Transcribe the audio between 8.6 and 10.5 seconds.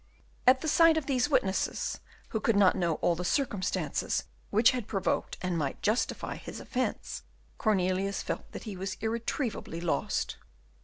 he was irretrievably lost.